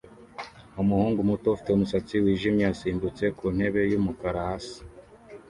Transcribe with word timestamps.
Umuhungu 0.81 1.19
muto 1.29 1.45
ufite 1.51 1.69
umusatsi 1.71 2.13
wijimye 2.23 2.63
yasimbutse 2.69 3.23
ku 3.37 3.45
ntebe 3.55 3.81
yumukara 3.91 4.39
hasi 4.49 4.79